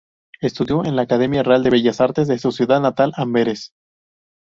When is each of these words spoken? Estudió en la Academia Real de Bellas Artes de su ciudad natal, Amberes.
Estudió 0.41 0.83
en 0.83 0.95
la 0.95 1.03
Academia 1.03 1.43
Real 1.43 1.61
de 1.61 1.69
Bellas 1.69 2.01
Artes 2.01 2.27
de 2.27 2.39
su 2.39 2.51
ciudad 2.51 2.81
natal, 2.81 3.13
Amberes. 3.17 3.71